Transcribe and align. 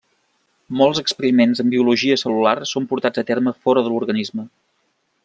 Molts 0.79 1.01
experiments 1.01 1.61
en 1.63 1.69
biologia 1.75 2.17
cel·lular 2.23 2.55
són 2.71 2.87
portats 2.95 3.23
a 3.23 3.25
terme 3.29 3.55
fora 3.67 3.85
de 3.89 3.93
l'organisme. 3.93 4.49